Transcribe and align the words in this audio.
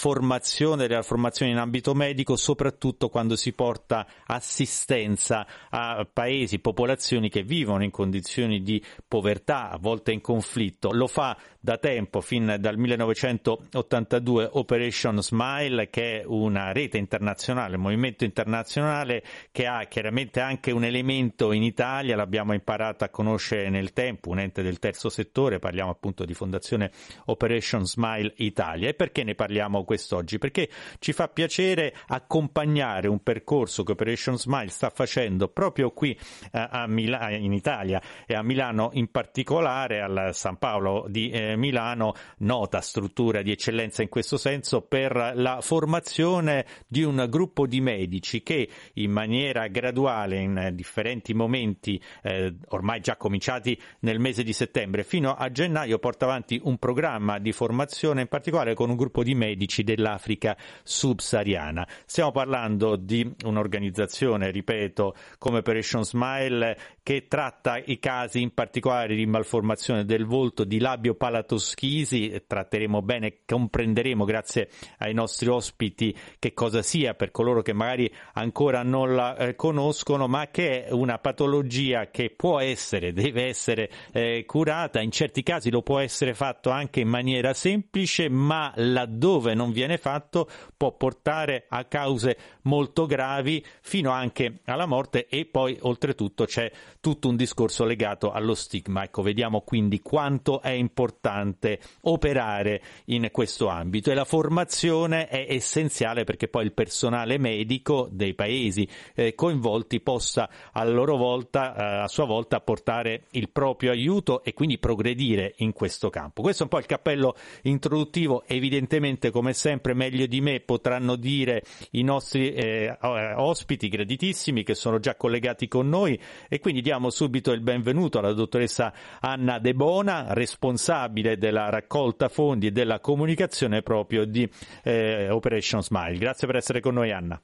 formazione, 0.00 0.86
della 0.86 1.02
formazione 1.02 1.52
in 1.52 1.58
ambito 1.58 1.92
medico, 1.92 2.34
soprattutto 2.34 3.10
quando 3.10 3.36
si 3.36 3.52
porta 3.52 4.06
assistenza 4.24 5.46
a 5.68 6.08
paesi, 6.10 6.58
popolazioni 6.58 7.28
che 7.28 7.42
vivono 7.42 7.84
in 7.84 7.90
condizioni 7.90 8.62
di 8.62 8.82
povertà, 9.06 9.68
a 9.68 9.76
volte 9.76 10.12
in 10.12 10.22
conflitto. 10.22 10.90
Lo 10.90 11.06
fa 11.06 11.36
da 11.60 11.76
tempo, 11.76 12.22
fin 12.22 12.56
dal 12.58 12.78
1982, 12.78 14.48
Operation 14.52 15.22
Smile, 15.22 15.90
che 15.90 16.20
è 16.20 16.24
una 16.24 16.72
rete 16.72 16.96
internazionale, 16.96 17.76
un 17.76 17.82
movimento 17.82 18.24
internazionale 18.24 19.22
che 19.52 19.66
ha 19.66 19.84
chiaramente 19.84 20.40
anche 20.40 20.70
un 20.70 20.84
elemento 20.84 21.52
in 21.52 21.62
Italia, 21.62 22.16
l'abbiamo 22.16 22.54
imparato 22.54 23.04
a 23.04 23.10
conoscere 23.10 23.68
nel 23.68 23.92
tempo, 23.92 24.30
un 24.30 24.38
ente 24.38 24.62
del 24.62 24.78
terzo 24.78 25.10
settore, 25.10 25.58
parliamo 25.58 25.90
appunto 25.90 26.24
di 26.24 26.32
Fondazione 26.32 26.90
Operation 27.26 27.84
Smile 27.84 28.32
Italia. 28.36 28.88
E 28.88 28.94
perché 28.94 29.24
ne 29.24 29.34
parliamo 29.34 29.84
quest'oggi? 29.90 30.38
Perché 30.38 30.68
ci 31.00 31.12
fa 31.12 31.26
piacere 31.26 31.92
accompagnare 32.06 33.08
un 33.08 33.24
percorso 33.24 33.82
che 33.82 33.90
Operation 33.90 34.38
Smile 34.38 34.68
sta 34.68 34.88
facendo 34.88 35.48
proprio 35.48 35.90
qui 35.90 36.16
eh, 36.52 36.68
a 36.70 36.86
Mil- 36.86 37.18
in 37.40 37.52
Italia 37.52 38.00
e 38.24 38.34
a 38.34 38.42
Milano 38.44 38.90
in 38.92 39.10
particolare, 39.10 40.00
al 40.00 40.30
San 40.32 40.58
Paolo 40.58 41.06
di 41.08 41.30
eh, 41.30 41.56
Milano, 41.56 42.14
nota 42.38 42.80
struttura 42.80 43.42
di 43.42 43.50
eccellenza 43.50 44.02
in 44.02 44.08
questo 44.08 44.36
senso, 44.36 44.82
per 44.82 45.32
la 45.34 45.58
formazione 45.60 46.64
di 46.86 47.02
un 47.02 47.26
gruppo 47.28 47.66
di 47.66 47.80
medici 47.80 48.44
che 48.44 48.68
in 48.94 49.10
maniera 49.10 49.66
graduale, 49.66 50.38
in 50.38 50.70
differenti 50.72 51.34
momenti, 51.34 52.00
eh, 52.22 52.54
ormai 52.68 53.00
già 53.00 53.16
cominciati 53.16 53.76
nel 54.00 54.20
mese 54.20 54.44
di 54.44 54.52
settembre, 54.52 55.02
fino 55.02 55.34
a 55.34 55.50
gennaio, 55.50 55.98
porta 55.98 56.26
avanti 56.26 56.60
un 56.62 56.78
programma 56.78 57.40
di 57.40 57.50
formazione, 57.50 58.20
in 58.20 58.28
particolare 58.28 58.74
con 58.74 58.88
un 58.88 58.96
gruppo 58.96 59.24
di 59.24 59.34
medici 59.34 59.78
dell'Africa 59.84 60.56
subsahariana. 60.82 61.86
Stiamo 62.06 62.30
parlando 62.30 62.96
di 62.96 63.30
un'organizzazione, 63.44 64.50
ripeto, 64.50 65.14
come 65.38 65.58
Operation 65.58 66.04
Smile, 66.04 66.78
che 67.02 67.26
tratta 67.28 67.80
i 67.84 67.98
casi 67.98 68.40
in 68.40 68.54
particolare 68.54 69.14
di 69.14 69.26
malformazione 69.26 70.04
del 70.04 70.24
volto, 70.24 70.64
di 70.64 70.78
labio 70.78 71.14
palatino 71.14 71.48
Toschisi, 71.50 72.44
tratteremo 72.46 73.02
bene, 73.02 73.38
comprenderemo 73.44 74.24
grazie 74.24 74.68
ai 74.98 75.12
nostri 75.12 75.48
ospiti 75.48 76.16
che 76.38 76.54
cosa 76.54 76.80
sia 76.80 77.14
per 77.14 77.32
coloro 77.32 77.60
che 77.60 77.72
magari 77.72 78.08
ancora 78.34 78.84
non 78.84 79.16
la 79.16 79.36
eh, 79.36 79.56
conoscono, 79.56 80.28
ma 80.28 80.46
che 80.46 80.84
è 80.84 80.92
una 80.92 81.18
patologia 81.18 82.08
che 82.10 82.30
può 82.30 82.60
essere, 82.60 83.12
deve 83.12 83.46
essere 83.46 83.90
eh, 84.12 84.44
curata, 84.46 85.00
in 85.00 85.10
certi 85.10 85.42
casi 85.42 85.70
lo 85.70 85.82
può 85.82 85.98
essere 85.98 86.34
fatto 86.34 86.70
anche 86.70 87.00
in 87.00 87.08
maniera 87.08 87.52
semplice, 87.52 88.28
ma 88.28 88.72
laddove 88.76 89.54
non 89.54 89.69
viene 89.72 89.98
fatto 89.98 90.48
può 90.76 90.92
portare 90.92 91.66
a 91.68 91.84
cause 91.84 92.36
molto 92.62 93.06
gravi 93.06 93.64
fino 93.80 94.10
anche 94.10 94.60
alla 94.64 94.86
morte 94.86 95.26
e 95.28 95.46
poi 95.46 95.76
oltretutto 95.80 96.44
c'è 96.44 96.70
tutto 97.00 97.28
un 97.28 97.36
discorso 97.36 97.84
legato 97.84 98.32
allo 98.32 98.54
stigma. 98.54 99.04
Ecco, 99.04 99.22
vediamo 99.22 99.62
quindi 99.62 100.00
quanto 100.00 100.60
è 100.60 100.70
importante 100.70 101.80
operare 102.02 102.82
in 103.06 103.28
questo 103.32 103.68
ambito 103.68 104.10
e 104.10 104.14
la 104.14 104.24
formazione 104.24 105.28
è 105.28 105.46
essenziale 105.48 106.24
perché 106.24 106.48
poi 106.48 106.64
il 106.64 106.72
personale 106.72 107.38
medico 107.38 108.08
dei 108.10 108.34
paesi 108.34 108.88
eh, 109.14 109.34
coinvolti 109.34 110.00
possa 110.00 110.48
a 110.72 110.84
loro 110.84 111.16
volta, 111.16 111.74
eh, 111.74 112.02
a 112.02 112.08
sua 112.08 112.24
volta, 112.26 112.60
portare 112.60 113.24
il 113.30 113.48
proprio 113.50 113.90
aiuto 113.90 114.42
e 114.44 114.52
quindi 114.54 114.78
progredire 114.78 115.54
in 115.58 115.72
questo 115.72 116.10
campo. 116.10 116.42
Questo 116.42 116.62
è 116.62 116.64
un 116.64 116.70
po' 116.70 116.78
il 116.78 116.86
cappello 116.86 117.34
introduttivo, 117.62 118.44
evidentemente 118.46 119.30
come 119.30 119.52
sempre 119.60 119.92
meglio 119.92 120.24
di 120.24 120.40
me 120.40 120.60
potranno 120.60 121.16
dire 121.16 121.62
i 121.90 122.02
nostri 122.02 122.50
eh, 122.52 122.96
ospiti 123.00 123.90
graditissimi 123.90 124.62
che 124.62 124.74
sono 124.74 124.98
già 124.98 125.16
collegati 125.16 125.68
con 125.68 125.86
noi 125.86 126.18
e 126.48 126.60
quindi 126.60 126.80
diamo 126.80 127.10
subito 127.10 127.52
il 127.52 127.60
benvenuto 127.60 128.18
alla 128.18 128.32
dottoressa 128.32 128.92
Anna 129.20 129.58
De 129.58 129.74
Bona, 129.74 130.32
responsabile 130.32 131.36
della 131.36 131.68
raccolta 131.68 132.30
fondi 132.30 132.68
e 132.68 132.72
della 132.72 133.00
comunicazione 133.00 133.82
proprio 133.82 134.24
di 134.24 134.48
eh, 134.82 135.28
Operation 135.28 135.82
Smile. 135.82 136.16
Grazie 136.16 136.46
per 136.46 136.56
essere 136.56 136.80
con 136.80 136.94
noi 136.94 137.12
Anna. 137.12 137.40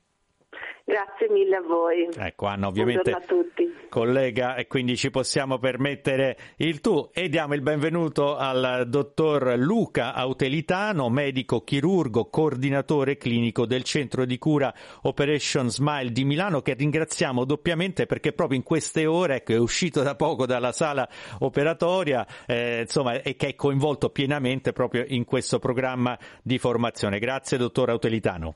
Grazie 0.89 1.29
mille 1.31 1.57
a 1.57 1.63
voi. 1.63 2.09
Ecco 2.17 2.47
Anna, 2.47 2.69
ovviamente 2.69 3.11
a 3.11 3.19
tutti. 3.19 3.75
collega 3.89 4.55
e 4.55 4.69
quindi 4.69 4.97
ci 4.97 5.11
possiamo 5.11 5.59
permettere 5.59 6.37
il 6.59 6.81
tu 6.81 7.11
e 7.13 7.29
diamo 7.29 7.55
il 7.55 7.61
benvenuto 7.61 8.37
al 8.37 8.85
dottor 8.87 9.57
Luca 9.57 10.15
Autelitano, 10.15 11.09
medico 11.09 11.65
chirurgo, 11.65 12.27
coordinatore 12.31 13.17
clinico 13.17 13.67
del 13.67 13.83
centro 13.83 14.25
di 14.25 14.39
cura 14.39 14.73
Operation 15.03 15.71
Smile 15.71 16.13
di 16.13 16.25
Milano 16.25 16.63
che 16.63 16.75
ringraziamo 16.75 17.45
doppiamente 17.45 18.07
perché 18.07 18.33
proprio 18.33 18.57
in 18.57 18.63
queste 18.65 19.07
ore 19.07 19.39
ecco, 19.39 19.55
è 19.55 19.59
uscito 19.59 20.03
da 20.05 20.15
poco 20.15 20.47
dalla 20.47 20.71
sala 20.71 21.09
operatoria 21.41 22.25
eh, 22.47 22.83
insomma, 22.83 23.21
e 23.23 23.35
che 23.35 23.49
è 23.49 23.55
coinvolto 23.57 24.11
pienamente 24.11 24.73
proprio 24.73 25.05
in 25.09 25.25
questo 25.25 25.59
programma 25.59 26.17
di 26.45 26.59
formazione. 26.59 27.19
Grazie 27.19 27.59
dottor 27.59 27.91
Autelitano. 27.91 28.55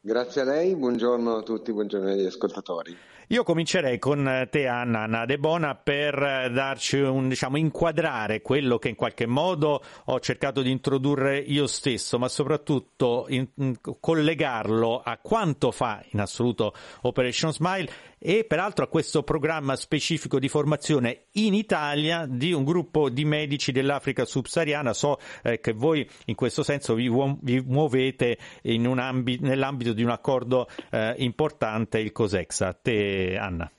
Grazie 0.00 0.40
a 0.40 0.44
lei, 0.44 0.74
buongiorno 0.74 1.36
a 1.36 1.42
tutti, 1.42 1.72
buongiorno 1.72 2.10
agli 2.10 2.24
ascoltatori. 2.24 2.96
Io 3.30 3.42
comincerei 3.42 3.98
con 3.98 4.46
te 4.52 4.68
Anna, 4.68 5.00
Anna 5.00 5.24
De 5.24 5.36
Bona 5.36 5.74
per 5.74 6.48
darci 6.52 6.98
un, 6.98 7.28
diciamo, 7.28 7.56
inquadrare 7.56 8.40
quello 8.40 8.78
che 8.78 8.88
in 8.88 8.94
qualche 8.94 9.26
modo 9.26 9.82
ho 10.04 10.20
cercato 10.20 10.62
di 10.62 10.70
introdurre 10.70 11.36
io 11.38 11.66
stesso, 11.66 12.20
ma 12.20 12.28
soprattutto 12.28 13.26
in, 13.28 13.48
in, 13.56 13.74
collegarlo 13.98 15.00
a 15.04 15.18
quanto 15.20 15.72
fa 15.72 16.04
in 16.12 16.20
assoluto 16.20 16.72
Operation 17.02 17.52
Smile 17.52 17.90
e 18.18 18.44
peraltro 18.44 18.84
a 18.84 18.88
questo 18.88 19.24
programma 19.24 19.74
specifico 19.74 20.38
di 20.38 20.48
formazione 20.48 21.24
in 21.32 21.52
Italia 21.52 22.26
di 22.28 22.52
un 22.52 22.64
gruppo 22.64 23.10
di 23.10 23.24
medici 23.24 23.72
dell'Africa 23.72 24.24
subsahariana. 24.24 24.92
So 24.92 25.18
eh, 25.42 25.58
che 25.58 25.72
voi 25.72 26.08
in 26.26 26.36
questo 26.36 26.62
senso 26.62 26.94
vi, 26.94 27.10
vi 27.40 27.60
muovete 27.60 28.38
ambi- 28.62 29.38
nell'ambito 29.40 29.92
di 29.92 30.04
un 30.04 30.10
accordo 30.10 30.68
eh, 30.90 31.14
importante, 31.18 31.98
il 31.98 32.12
COSEXA. 32.12 32.78
Te 32.80 33.15
Anna. 33.38 33.70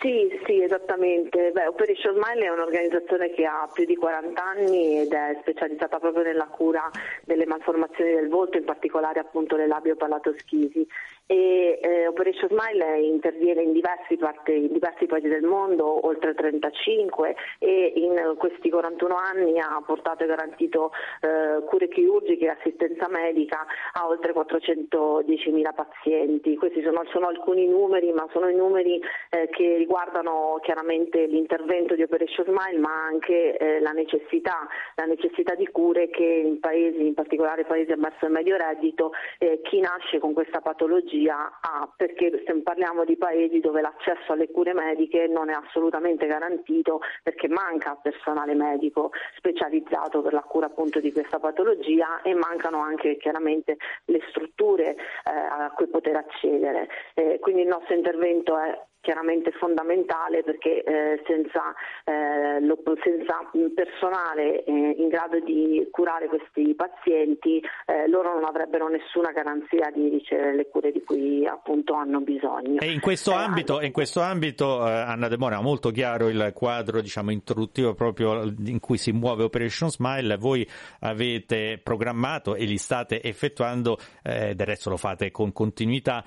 Sì, 0.00 0.30
sì, 0.46 0.62
esattamente. 0.62 1.50
Beh, 1.52 1.66
Operation 1.66 2.14
Smile 2.14 2.46
è 2.46 2.48
un'organizzazione 2.48 3.30
che 3.32 3.44
ha 3.44 3.68
più 3.70 3.84
di 3.84 3.96
40 3.96 4.42
anni 4.42 5.00
ed 5.00 5.12
è 5.12 5.36
specializzata 5.42 5.98
proprio 5.98 6.22
nella 6.22 6.46
cura 6.46 6.88
delle 7.24 7.44
malformazioni 7.44 8.14
del 8.14 8.28
volto, 8.28 8.56
in 8.56 8.64
particolare 8.64 9.20
appunto 9.20 9.56
le 9.56 9.66
labio-palatoschisi 9.66 10.86
e 11.30 11.78
eh, 11.80 12.08
Operation 12.08 12.48
Smile 12.48 12.98
interviene 13.02 13.62
in 13.62 13.72
diversi, 13.72 14.16
parte, 14.16 14.52
in 14.52 14.72
diversi, 14.72 15.06
paesi 15.06 15.28
del 15.28 15.44
mondo, 15.44 16.04
oltre 16.04 16.34
35 16.34 17.36
e 17.60 17.92
in 17.94 18.34
questi 18.36 18.68
41 18.68 19.14
anni 19.14 19.60
ha 19.60 19.80
portato 19.86 20.24
e 20.24 20.26
garantito 20.26 20.90
eh, 21.20 21.62
cure 21.66 21.86
chirurgiche 21.86 22.46
e 22.46 22.48
assistenza 22.48 23.06
medica 23.08 23.64
a 23.92 24.08
oltre 24.08 24.34
410.000 24.34 25.72
pazienti. 25.72 26.56
Questi 26.56 26.82
sono, 26.82 27.04
sono, 27.12 27.28
alcuni 27.28 27.68
numeri, 27.68 28.10
ma 28.10 28.26
sono 28.32 28.48
i 28.48 28.56
numeri 28.56 29.00
eh, 29.30 29.48
che 29.50 29.76
riguardano 29.76 30.58
chiaramente 30.62 31.26
l'intervento 31.26 31.94
di 31.94 32.02
Operation 32.02 32.46
Smile, 32.46 32.80
ma 32.80 33.04
anche 33.04 33.56
eh, 33.56 33.78
la 33.78 33.92
necessità, 33.92 34.66
la, 34.96 35.04
necessità, 35.04 35.54
di 35.54 35.68
cure 35.68 36.10
che 36.10 36.24
in 36.24 36.58
paesi, 36.58 37.06
in 37.06 37.14
particolare 37.14 37.64
paesi 37.64 37.92
a 37.92 37.96
basso 37.96 38.26
e 38.26 38.30
medio 38.30 38.56
reddito, 38.56 39.12
eh, 39.38 39.60
chi 39.62 39.78
nasce 39.78 40.18
con 40.18 40.32
questa 40.32 40.60
patologia 40.60 41.18
tecnologia 41.20 41.58
ha, 41.60 41.88
perché 41.94 42.42
parliamo 42.62 43.04
di 43.04 43.16
paesi 43.16 43.60
dove 43.60 43.80
l'accesso 43.80 44.32
alle 44.32 44.50
cure 44.50 44.72
mediche 44.72 45.26
non 45.26 45.50
è 45.50 45.52
assolutamente 45.52 46.26
garantito 46.26 47.00
perché 47.22 47.48
manca 47.48 47.98
personale 48.00 48.54
medico 48.54 49.10
specializzato 49.36 50.22
per 50.22 50.32
la 50.32 50.42
cura 50.42 50.66
appunto 50.66 51.00
di 51.00 51.12
questa 51.12 51.38
patologia 51.38 52.22
e 52.22 52.34
mancano 52.34 52.80
anche 52.80 53.16
chiaramente 53.16 53.76
le 54.06 54.20
strutture 54.30 54.94
eh, 54.94 55.30
a 55.30 55.70
cui 55.74 55.88
poter 55.88 56.16
accedere. 56.16 56.88
Eh, 57.14 57.38
quindi 57.40 57.62
il 57.62 57.68
nostro 57.68 57.94
intervento 57.94 58.56
è 58.58 58.88
chiaramente 59.00 59.50
fondamentale 59.52 60.42
perché 60.42 60.82
eh, 60.82 61.22
senza, 61.26 61.74
eh, 62.04 62.60
lo, 62.60 62.78
senza, 63.02 63.48
personale 63.74 64.64
eh, 64.64 64.72
in 64.72 65.08
grado 65.08 65.40
di 65.40 65.86
curare 65.90 66.28
questi 66.28 66.74
pazienti 66.74 67.62
eh, 67.86 68.08
loro 68.08 68.34
non 68.34 68.44
avrebbero 68.44 68.88
nessuna 68.88 69.30
garanzia 69.32 69.90
di 69.90 70.08
ricevere 70.08 70.54
le 70.54 70.68
cure 70.68 70.92
di 70.92 71.02
cui 71.02 71.46
appunto 71.46 71.94
hanno 71.94 72.20
bisogno. 72.20 72.80
E 72.80 72.92
in 72.92 73.00
questo 73.00 73.32
eh, 73.32 73.36
ambito, 73.36 73.80
in 73.80 73.92
questo 73.92 74.20
ambito 74.20 74.86
eh, 74.86 74.90
Anna 74.90 75.28
De 75.28 75.38
Mora, 75.38 75.60
molto 75.60 75.90
chiaro 75.90 76.28
il 76.28 76.52
quadro 76.54 77.00
diciamo, 77.00 77.30
introduttivo 77.30 77.94
proprio 77.94 78.42
in 78.42 78.80
cui 78.80 78.98
si 78.98 79.12
muove 79.12 79.44
Operation 79.44 79.90
Smile, 79.90 80.36
voi 80.36 80.68
avete 81.00 81.80
programmato 81.82 82.54
e 82.54 82.64
li 82.64 82.76
state 82.76 83.22
effettuando, 83.22 83.98
del 84.22 84.56
resto 84.56 84.90
lo 84.90 84.96
fate 84.96 85.30
con 85.30 85.52
continuità, 85.52 86.22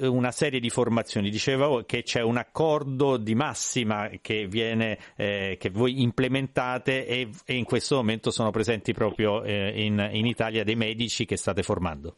una 0.00 0.30
serie 0.30 0.60
di 0.60 0.70
formazioni. 0.70 1.30
Dicevo 1.30 1.84
che 1.86 2.02
c'è 2.02 2.20
un 2.20 2.36
accordo 2.36 3.16
di 3.16 3.34
massima 3.34 4.10
che, 4.20 4.46
viene, 4.46 4.98
eh, 5.16 5.56
che 5.58 5.70
voi 5.70 6.02
implementate 6.02 7.06
e, 7.06 7.30
e, 7.44 7.54
in 7.54 7.64
questo 7.64 7.96
momento 7.96 8.30
sono 8.30 8.50
presenti 8.50 8.92
proprio 8.92 9.42
eh, 9.42 9.72
in, 9.82 10.08
in 10.12 10.26
Italia 10.26 10.64
dei 10.64 10.76
medici 10.76 11.24
che 11.24 11.36
state 11.36 11.62
formando. 11.62 12.16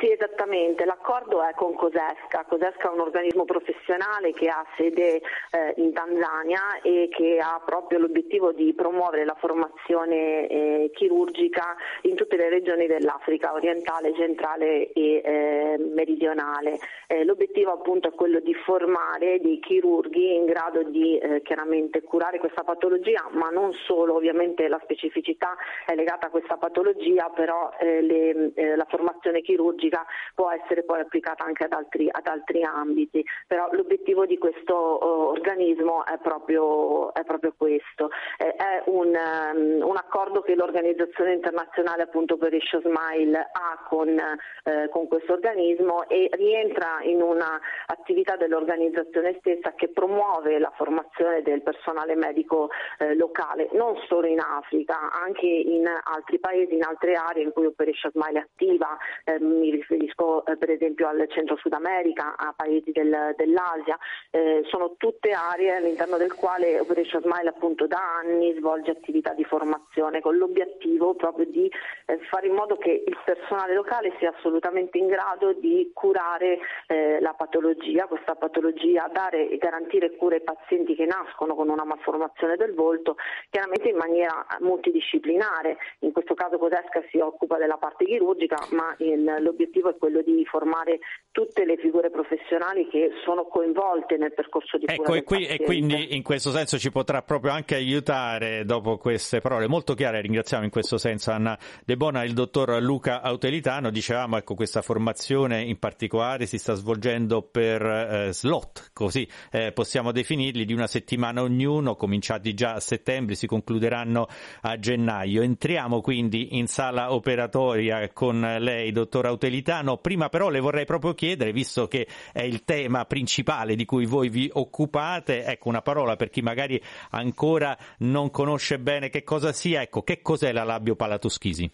Sì, 0.00 0.10
esattamente. 0.10 0.86
L'accordo 0.86 1.42
è 1.42 1.52
con 1.54 1.74
Cosesca. 1.74 2.46
Cosesca 2.48 2.88
è 2.88 2.92
un 2.92 3.00
organismo 3.00 3.44
professionale 3.44 4.32
che 4.32 4.48
ha 4.48 4.64
sede 4.74 5.16
eh, 5.50 5.74
in 5.76 5.92
Tanzania 5.92 6.80
e 6.82 7.10
che 7.10 7.36
ha 7.38 7.60
proprio 7.62 7.98
l'obiettivo 7.98 8.52
di 8.52 8.72
promuovere 8.72 9.26
la 9.26 9.36
formazione 9.38 10.46
eh, 10.46 10.90
chirurgica 10.94 11.76
in 12.02 12.14
tutte 12.14 12.36
le 12.36 12.48
regioni 12.48 12.86
dell'Africa 12.86 13.52
orientale, 13.52 14.14
centrale 14.14 14.90
e 14.92 15.20
eh, 15.22 15.76
meridionale. 15.78 16.78
Eh, 17.06 17.22
l'obiettivo 17.24 17.72
appunto 17.72 18.08
è 18.08 18.12
quello 18.12 18.40
di 18.40 18.54
formare 18.54 19.38
dei 19.38 19.60
chirurghi 19.60 20.34
in 20.34 20.46
grado 20.46 20.82
di 20.82 21.18
eh, 21.18 21.42
chiaramente 21.42 22.00
curare 22.00 22.38
questa 22.38 22.62
patologia, 22.62 23.28
ma 23.32 23.50
non 23.50 23.74
solo, 23.84 24.14
ovviamente 24.14 24.66
la 24.66 24.80
specificità 24.82 25.54
è 25.84 25.94
legata 25.94 26.28
a 26.28 26.30
questa 26.30 26.56
patologia, 26.56 27.28
però 27.34 27.70
eh, 27.78 28.00
le, 28.00 28.76
la 28.76 28.86
formazione 28.88 29.42
chirurgica 29.42 29.88
politica 29.90 30.06
può 30.34 30.50
essere 30.50 30.84
poi 30.84 31.00
applicata 31.00 31.44
anche 31.44 31.64
ad 31.64 31.72
altri, 31.72 32.08
ad 32.10 32.26
altri 32.26 32.62
ambiti, 32.62 33.24
però 33.46 33.68
l'obiettivo 33.72 34.24
di 34.24 34.38
questo 34.38 35.34
uh, 35.34 35.40
organismo 35.60 36.04
è 36.06 36.18
proprio, 36.18 37.12
è 37.12 37.24
proprio 37.24 37.54
questo. 37.56 38.10
È 38.36 38.82
un, 38.86 39.08
um, 39.08 39.88
un, 39.88 39.96
accordo 39.96 40.40
che 40.40 40.54
l'Organizzazione 40.54 41.34
Internazionale 41.34 42.02
appunto 42.02 42.36
per 42.36 42.54
Isho 42.54 42.80
Smile 42.80 43.38
ha 43.38 43.84
con, 43.88 44.08
eh, 44.08 44.88
con 44.90 45.06
questo 45.06 45.34
organismo 45.34 46.08
e 46.08 46.28
rientra 46.32 46.98
in 47.02 47.22
un'attività 47.22 48.36
dell'organizzazione 48.36 49.36
stessa 49.38 49.74
che 49.74 49.88
promuove 49.88 50.58
la 50.58 50.72
formazione 50.76 51.42
del 51.42 51.62
personale 51.62 52.14
medico 52.16 52.70
eh, 52.98 53.14
locale, 53.14 53.68
non 53.72 53.96
solo 54.08 54.26
in 54.26 54.40
Africa, 54.40 55.10
anche 55.12 55.46
in 55.46 55.86
altri 55.86 56.38
paesi, 56.38 56.74
in 56.74 56.84
altre 56.84 57.14
aree 57.14 57.42
in 57.42 57.52
cui 57.52 57.66
Operation 57.66 58.10
Smile 58.12 58.38
è 58.38 58.42
attiva, 58.42 58.96
eh, 59.24 59.38
mi 59.40 59.70
riferisco 59.70 60.44
eh, 60.46 60.56
per 60.56 60.70
esempio 60.70 61.08
al 61.08 61.26
centro 61.28 61.56
Sud 61.56 61.72
America, 61.72 62.36
a 62.36 62.54
paesi 62.56 62.90
del, 62.92 63.34
dell'Asia, 63.36 63.98
eh, 64.30 64.62
sono 64.68 64.94
tutte 64.96 65.30
aree 65.32 65.49
all'interno 65.50 66.16
del 66.16 66.32
quale 66.34 66.78
Operation 66.78 67.22
Smile 67.22 67.48
appunto 67.48 67.86
da 67.86 68.18
anni 68.22 68.54
svolge 68.56 68.92
attività 68.92 69.32
di 69.32 69.44
formazione 69.44 70.20
con 70.20 70.36
l'obiettivo 70.36 71.14
proprio 71.14 71.46
di 71.46 71.70
eh, 72.06 72.18
fare 72.30 72.46
in 72.46 72.54
modo 72.54 72.76
che 72.76 73.02
il 73.06 73.18
personale 73.24 73.74
locale 73.74 74.12
sia 74.18 74.32
assolutamente 74.36 74.98
in 74.98 75.08
grado 75.08 75.52
di 75.52 75.90
curare 75.92 76.58
eh, 76.86 77.20
la 77.20 77.34
patologia, 77.34 78.06
questa 78.06 78.34
patologia, 78.34 79.10
dare 79.12 79.48
e 79.48 79.56
garantire 79.58 80.14
cure 80.16 80.36
ai 80.36 80.42
pazienti 80.42 80.94
che 80.94 81.06
nascono 81.06 81.54
con 81.54 81.68
una 81.68 81.84
malformazione 81.84 82.56
del 82.56 82.74
volto, 82.74 83.16
chiaramente 83.50 83.88
in 83.88 83.96
maniera 83.96 84.46
multidisciplinare. 84.60 85.78
In 86.00 86.12
questo 86.12 86.34
caso 86.34 86.58
Codesca 86.58 87.02
si 87.10 87.18
occupa 87.18 87.58
della 87.58 87.76
parte 87.76 88.04
chirurgica, 88.04 88.56
ma 88.70 88.94
il, 88.98 89.36
l'obiettivo 89.40 89.90
è 89.90 89.96
quello 89.96 90.22
di 90.22 90.44
formare 90.44 91.00
tutte 91.30 91.64
le 91.64 91.76
figure 91.76 92.10
professionali 92.10 92.88
che 92.88 93.10
sono 93.24 93.44
coinvolte 93.46 94.16
nel 94.16 94.32
percorso 94.32 94.78
di 94.78 94.86
ecco, 94.88 95.02
cura 95.02 95.18
e, 95.18 95.22
qui, 95.22 95.39
e 95.46 95.58
quindi 95.58 96.14
in 96.14 96.22
questo 96.22 96.50
senso 96.50 96.78
ci 96.78 96.90
potrà 96.90 97.22
proprio 97.22 97.52
anche 97.52 97.74
aiutare 97.74 98.64
dopo 98.64 98.96
queste 98.96 99.40
parole 99.40 99.66
molto 99.66 99.94
chiare, 99.94 100.20
ringraziamo 100.20 100.64
in 100.64 100.70
questo 100.70 100.98
senso 100.98 101.30
Anna 101.30 101.58
De 101.84 101.96
Bona, 101.96 102.24
il 102.24 102.32
dottor 102.32 102.80
Luca 102.82 103.22
Autelitano, 103.22 103.90
dicevamo 103.90 104.36
ecco 104.36 104.54
questa 104.54 104.82
formazione 104.82 105.62
in 105.62 105.78
particolare 105.78 106.46
si 106.46 106.58
sta 106.58 106.74
svolgendo 106.74 107.42
per 107.42 107.82
eh, 107.82 108.32
slot, 108.32 108.90
così 108.92 109.28
eh, 109.50 109.72
possiamo 109.72 110.12
definirli, 110.12 110.64
di 110.64 110.72
una 110.72 110.86
settimana 110.86 111.42
ognuno, 111.42 111.96
cominciati 111.96 112.54
già 112.54 112.74
a 112.74 112.80
settembre, 112.80 113.34
si 113.34 113.46
concluderanno 113.46 114.28
a 114.62 114.78
gennaio. 114.78 115.42
Entriamo 115.42 116.00
quindi 116.00 116.56
in 116.58 116.66
sala 116.66 117.12
operatoria 117.12 118.08
con 118.12 118.40
lei, 118.40 118.92
dottor 118.92 119.26
Autelitano. 119.26 119.98
Prima 119.98 120.28
però 120.28 120.48
le 120.48 120.60
vorrei 120.60 120.84
proprio 120.84 121.14
chiedere, 121.14 121.52
visto 121.52 121.88
che 121.88 122.06
è 122.32 122.42
il 122.42 122.64
tema 122.64 123.04
principale 123.04 123.74
di 123.76 123.84
cui 123.84 124.06
voi 124.06 124.28
vi 124.28 124.50
occupate, 124.52 125.29
ecco 125.38 125.68
una 125.68 125.82
parola 125.82 126.16
per 126.16 126.30
chi 126.30 126.42
magari 126.42 126.80
ancora 127.10 127.76
non 127.98 128.30
conosce 128.30 128.78
bene 128.78 129.10
che 129.10 129.22
cosa 129.22 129.52
sia, 129.52 129.82
ecco 129.82 130.02
che 130.02 130.22
cos'è 130.22 130.52
la 130.52 130.64
labiopalatoschisi? 130.64 131.70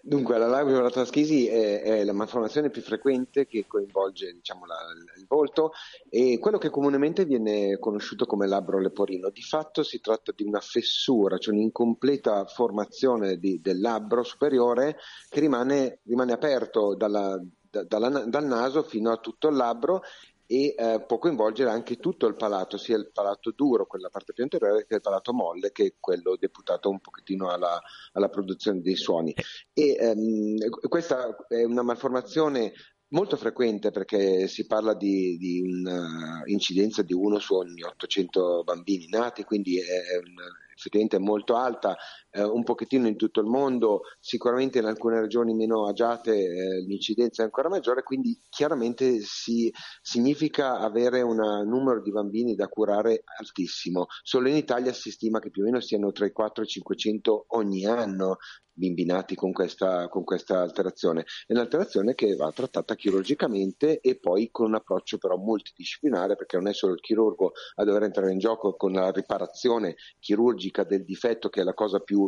Dunque, 0.00 0.38
la 0.38 0.46
labiopalatoschisi 0.46 1.46
è, 1.46 1.82
è 1.82 2.04
la 2.04 2.14
malformazione 2.14 2.70
più 2.70 2.80
frequente 2.80 3.46
che 3.46 3.66
coinvolge 3.66 4.32
diciamo, 4.32 4.64
la, 4.64 4.76
il 5.16 5.26
volto 5.26 5.72
e 6.08 6.38
quello 6.38 6.56
che 6.56 6.70
comunemente 6.70 7.26
viene 7.26 7.78
conosciuto 7.78 8.24
come 8.24 8.46
labbro 8.46 8.80
leporino. 8.80 9.28
Di 9.28 9.42
fatto 9.42 9.82
si 9.82 10.00
tratta 10.00 10.32
di 10.34 10.44
una 10.44 10.60
fessura, 10.60 11.36
cioè 11.36 11.54
un'incompleta 11.54 12.46
formazione 12.46 13.36
di, 13.36 13.60
del 13.60 13.80
labbro 13.80 14.22
superiore 14.22 14.96
che 15.28 15.40
rimane, 15.40 15.98
rimane 16.04 16.32
aperto 16.32 16.94
dalla, 16.94 17.38
da, 17.70 17.84
dalla, 17.84 18.08
dal 18.24 18.46
naso 18.46 18.82
fino 18.82 19.10
a 19.12 19.18
tutto 19.18 19.48
il 19.48 19.56
labbro 19.56 20.02
e 20.50 20.74
eh, 20.78 21.04
può 21.06 21.18
coinvolgere 21.18 21.68
anche 21.68 21.96
tutto 21.96 22.26
il 22.26 22.34
palato, 22.34 22.78
sia 22.78 22.96
il 22.96 23.10
palato 23.12 23.52
duro, 23.54 23.86
quella 23.86 24.08
parte 24.08 24.32
più 24.32 24.44
anteriore, 24.44 24.86
che 24.86 24.94
il 24.94 25.00
palato 25.02 25.34
molle, 25.34 25.72
che 25.72 25.84
è 25.84 25.94
quello 26.00 26.36
deputato 26.36 26.88
un 26.88 27.00
pochettino 27.00 27.50
alla, 27.50 27.78
alla 28.12 28.30
produzione 28.30 28.80
dei 28.80 28.96
suoni. 28.96 29.34
E, 29.74 29.96
ehm, 30.00 30.56
questa 30.88 31.36
è 31.48 31.64
una 31.64 31.82
malformazione 31.82 32.72
molto 33.08 33.36
frequente 33.36 33.90
perché 33.90 34.48
si 34.48 34.66
parla 34.66 34.94
di, 34.94 35.36
di 35.36 35.60
un'incidenza 35.60 37.02
di 37.02 37.12
uno 37.12 37.38
su 37.38 37.54
ogni 37.54 37.82
800 37.82 38.62
bambini 38.64 39.06
nati, 39.08 39.44
quindi 39.44 39.78
è 39.78 40.16
un 40.16 40.34
effettivamente 40.78 41.18
molto 41.18 41.56
alta, 41.56 41.96
eh, 42.38 42.44
un 42.44 42.62
pochettino 42.62 43.08
in 43.08 43.16
tutto 43.16 43.40
il 43.40 43.46
mondo, 43.46 44.02
sicuramente 44.20 44.78
in 44.78 44.84
alcune 44.84 45.20
regioni 45.20 45.54
meno 45.54 45.86
agiate 45.86 46.32
eh, 46.32 46.80
l'incidenza 46.86 47.42
è 47.42 47.44
ancora 47.44 47.68
maggiore, 47.68 48.02
quindi 48.02 48.38
chiaramente 48.48 49.20
si, 49.20 49.72
significa 50.00 50.78
avere 50.78 51.20
un 51.20 51.36
numero 51.66 52.00
di 52.00 52.12
bambini 52.12 52.54
da 52.54 52.68
curare 52.68 53.22
altissimo. 53.38 54.06
Solo 54.22 54.48
in 54.48 54.56
Italia 54.56 54.92
si 54.92 55.10
stima 55.10 55.40
che 55.40 55.50
più 55.50 55.62
o 55.62 55.64
meno 55.64 55.80
siano 55.80 56.12
tra 56.12 56.26
i 56.26 56.32
4 56.32 56.62
e 56.62 56.66
i 56.66 56.68
500 56.68 57.46
ogni 57.48 57.84
anno 57.84 58.36
bimbi 58.78 59.04
nati 59.04 59.34
con 59.34 59.52
questa, 59.52 60.08
con 60.08 60.24
questa 60.24 60.60
alterazione. 60.60 61.24
È 61.46 61.52
un'alterazione 61.52 62.14
che 62.14 62.36
va 62.36 62.50
trattata 62.52 62.94
chirurgicamente 62.94 64.00
e 64.00 64.18
poi 64.18 64.50
con 64.50 64.66
un 64.66 64.76
approccio 64.76 65.18
però 65.18 65.36
multidisciplinare 65.36 66.36
perché 66.36 66.56
non 66.56 66.68
è 66.68 66.72
solo 66.72 66.94
il 66.94 67.00
chirurgo 67.00 67.52
a 67.74 67.84
dover 67.84 68.04
entrare 68.04 68.32
in 68.32 68.38
gioco 68.38 68.76
con 68.76 68.92
la 68.92 69.10
riparazione 69.10 69.96
chirurgica 70.20 70.84
del 70.84 71.04
difetto 71.04 71.48
che 71.48 71.60
è 71.60 71.64
la 71.64 71.74
cosa 71.74 71.98
più 71.98 72.27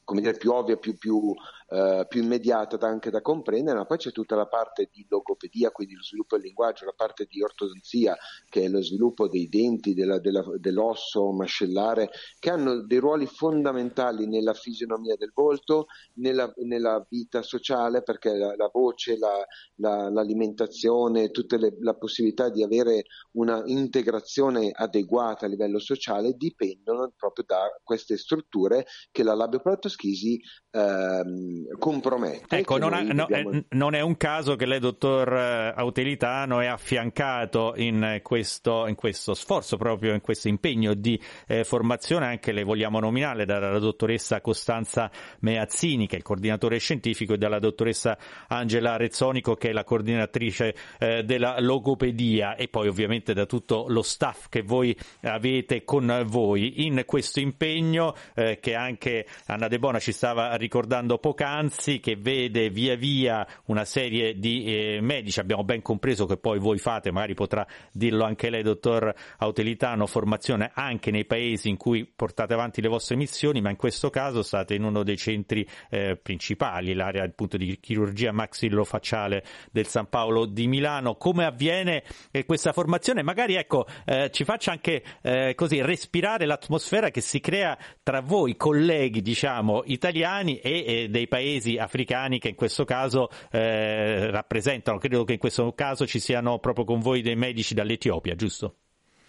come 0.11 0.23
dire, 0.23 0.37
più 0.37 0.51
ovvia, 0.51 0.75
più, 0.75 0.97
più, 0.97 1.33
eh, 1.69 2.05
più 2.09 2.21
immediata 2.21 2.77
anche 2.85 3.09
da 3.09 3.21
comprendere, 3.21 3.77
ma 3.77 3.85
poi 3.85 3.97
c'è 3.97 4.11
tutta 4.11 4.35
la 4.35 4.45
parte 4.45 4.89
di 4.91 5.05
logopedia, 5.07 5.71
quindi 5.71 5.95
lo 5.95 6.03
sviluppo 6.03 6.35
del 6.35 6.47
linguaggio, 6.47 6.83
la 6.83 6.93
parte 6.93 7.27
di 7.29 7.41
ortodonzia, 7.41 8.17
che 8.49 8.63
è 8.63 8.67
lo 8.67 8.83
sviluppo 8.83 9.29
dei 9.29 9.47
denti, 9.47 9.93
della, 9.93 10.19
della, 10.19 10.43
dell'osso 10.57 11.31
mascellare, 11.31 12.09
che 12.39 12.49
hanno 12.49 12.85
dei 12.85 12.97
ruoli 12.97 13.25
fondamentali 13.25 14.27
nella 14.27 14.53
fisionomia 14.53 15.15
del 15.15 15.31
volto, 15.33 15.85
nella, 16.15 16.51
nella 16.65 17.05
vita 17.07 17.41
sociale, 17.41 18.03
perché 18.03 18.35
la, 18.35 18.53
la 18.57 18.69
voce, 18.69 19.17
la, 19.17 20.09
l'alimentazione, 20.09 21.31
tutta 21.31 21.57
la 21.79 21.93
possibilità 21.93 22.49
di 22.49 22.63
avere 22.63 23.03
una 23.35 23.61
integrazione 23.63 24.71
adeguata 24.73 25.45
a 25.45 25.49
livello 25.49 25.79
sociale 25.79 26.33
dipendono 26.33 27.13
proprio 27.15 27.45
da 27.47 27.79
queste 27.81 28.17
strutture 28.17 28.85
che 29.09 29.23
la 29.23 29.35
labioplatoscopia 29.35 29.99
Schisi 30.01 30.41
ehm, 30.71 31.77
compromette. 31.77 32.57
Ecco, 32.57 32.77
non, 32.77 32.93
ha, 32.93 33.01
no, 33.01 33.13
dobbiamo... 33.13 33.51
eh, 33.51 33.65
non, 33.69 33.93
è 33.93 34.01
un 34.01 34.17
caso 34.17 34.55
che 34.55 34.65
lei, 34.65 34.79
dottor 34.79 35.31
eh, 35.31 35.73
Autelitano, 35.75 36.59
è 36.59 36.65
affiancato 36.65 37.73
in 37.75 38.19
questo, 38.23 38.87
in 38.87 38.95
questo 38.95 39.35
sforzo, 39.35 39.77
proprio 39.77 40.15
in 40.15 40.21
questo 40.21 40.47
impegno 40.47 40.95
di 40.95 41.21
eh, 41.45 41.63
formazione, 41.63 42.25
anche 42.25 42.51
le 42.51 42.63
vogliamo 42.63 42.99
nominare, 42.99 43.45
dalla 43.45 43.77
dottoressa 43.77 44.41
Costanza 44.41 45.11
Meazzini, 45.41 46.07
che 46.07 46.15
è 46.15 46.17
il 46.17 46.23
coordinatore 46.23 46.79
scientifico, 46.79 47.33
e 47.33 47.37
dalla 47.37 47.59
dottoressa 47.59 48.17
Angela 48.47 48.97
Rezzonico, 48.97 49.55
che 49.55 49.69
è 49.69 49.73
la 49.73 49.83
coordinatrice 49.83 50.75
eh, 50.97 51.23
della 51.23 51.59
logopedia, 51.59 52.55
e 52.55 52.67
poi 52.69 52.87
ovviamente 52.87 53.33
da 53.33 53.45
tutto 53.45 53.85
lo 53.87 54.01
staff 54.01 54.47
che 54.49 54.63
voi 54.63 54.97
avete 55.21 55.83
con 55.83 56.23
voi 56.25 56.85
in 56.85 57.03
questo 57.05 57.39
impegno 57.39 58.15
eh, 58.33 58.59
che 58.59 58.73
anche 58.73 59.27
Anna 59.45 59.67
De 59.67 59.77
Bona 59.81 59.97
ci 59.97 60.11
stava 60.11 60.53
ricordando 60.57 61.17
poc'anzi, 61.17 61.99
che 61.99 62.15
vede 62.15 62.69
via 62.69 62.95
via 62.95 63.47
una 63.65 63.83
serie 63.83 64.37
di 64.37 64.63
eh, 64.65 64.99
medici, 65.01 65.39
abbiamo 65.39 65.63
ben 65.63 65.81
compreso 65.81 66.27
che 66.27 66.37
poi 66.37 66.59
voi 66.59 66.77
fate, 66.77 67.09
magari 67.09 67.33
potrà 67.33 67.65
dirlo 67.91 68.23
anche 68.23 68.51
lei, 68.51 68.61
dottor 68.61 69.11
Autelitano, 69.39 70.05
formazione 70.05 70.69
anche 70.75 71.09
nei 71.09 71.25
paesi 71.25 71.67
in 71.67 71.77
cui 71.77 72.05
portate 72.05 72.53
avanti 72.53 72.79
le 72.79 72.89
vostre 72.89 73.15
missioni, 73.15 73.59
ma 73.59 73.71
in 73.71 73.75
questo 73.75 74.11
caso 74.11 74.43
state 74.43 74.75
in 74.75 74.83
uno 74.83 75.01
dei 75.01 75.17
centri 75.17 75.67
eh, 75.89 76.15
principali, 76.15 76.93
l'area 76.93 77.23
appunto 77.23 77.57
di 77.57 77.79
chirurgia 77.79 78.31
maxillofacciale 78.31 79.43
del 79.71 79.87
San 79.87 80.09
Paolo 80.09 80.45
di 80.45 80.67
Milano. 80.67 81.15
Come 81.15 81.43
avviene 81.43 82.03
eh, 82.29 82.45
questa 82.45 82.71
formazione? 82.71 83.23
Magari 83.23 83.55
ecco, 83.55 83.87
eh, 84.05 84.29
ci 84.31 84.43
faccia 84.43 84.69
anche 84.69 85.03
eh, 85.23 85.55
così 85.55 85.81
respirare 85.81 86.45
l'atmosfera 86.45 87.09
che 87.09 87.21
si 87.21 87.39
crea 87.39 87.75
tra 88.03 88.21
voi, 88.21 88.55
colleghi, 88.55 89.23
diciamo, 89.23 89.69
italiani 89.85 90.59
e, 90.59 90.83
e 90.85 91.09
dei 91.09 91.27
paesi 91.27 91.77
africani 91.77 92.39
che 92.39 92.49
in 92.49 92.55
questo 92.55 92.85
caso 92.85 93.29
eh, 93.51 94.29
rappresentano. 94.29 94.97
Credo 94.97 95.23
che 95.23 95.33
in 95.33 95.39
questo 95.39 95.73
caso 95.73 96.05
ci 96.05 96.19
siano 96.19 96.59
proprio 96.59 96.85
con 96.85 96.99
voi 96.99 97.21
dei 97.21 97.35
medici 97.35 97.73
dall'Etiopia, 97.73 98.35
giusto? 98.35 98.80